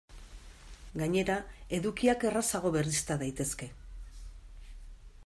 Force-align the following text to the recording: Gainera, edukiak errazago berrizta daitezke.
Gainera, 1.01 1.35
edukiak 1.79 2.25
errazago 2.31 2.73
berrizta 2.79 3.21
daitezke. 3.25 3.71